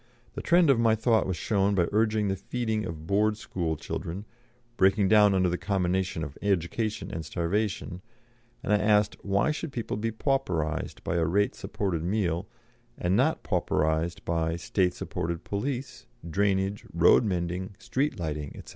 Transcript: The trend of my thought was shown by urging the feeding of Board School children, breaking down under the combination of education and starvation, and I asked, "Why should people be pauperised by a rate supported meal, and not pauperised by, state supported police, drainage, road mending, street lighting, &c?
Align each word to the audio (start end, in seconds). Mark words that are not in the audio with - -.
The 0.33 0.41
trend 0.41 0.71
of 0.71 0.79
my 0.79 0.95
thought 0.95 1.27
was 1.27 1.37
shown 1.37 1.75
by 1.75 1.85
urging 1.91 2.27
the 2.27 2.35
feeding 2.35 2.85
of 2.85 3.05
Board 3.05 3.37
School 3.37 3.75
children, 3.75 4.25
breaking 4.75 5.09
down 5.09 5.35
under 5.35 5.47
the 5.47 5.59
combination 5.59 6.23
of 6.23 6.39
education 6.41 7.11
and 7.11 7.23
starvation, 7.23 8.01
and 8.63 8.73
I 8.73 8.77
asked, 8.77 9.15
"Why 9.23 9.51
should 9.51 9.71
people 9.71 9.97
be 9.97 10.09
pauperised 10.09 11.03
by 11.03 11.17
a 11.17 11.25
rate 11.25 11.53
supported 11.53 12.01
meal, 12.03 12.47
and 12.97 13.15
not 13.15 13.43
pauperised 13.43 14.25
by, 14.25 14.55
state 14.55 14.95
supported 14.95 15.43
police, 15.43 16.07
drainage, 16.27 16.83
road 16.91 17.23
mending, 17.23 17.75
street 17.77 18.19
lighting, 18.19 18.59
&c? 18.65 18.69